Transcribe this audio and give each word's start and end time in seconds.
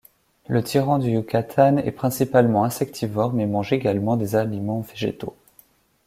Le 0.47 0.63
tyran 0.63 0.97
du 0.97 1.11
Yucatan 1.11 1.77
est 1.77 1.91
principalement 1.91 2.63
insectivore 2.63 3.33
mais 3.33 3.45
mange 3.45 3.71
également 3.71 4.17
des 4.17 4.35
aliments 4.35 4.79
végétaux. 4.79 5.35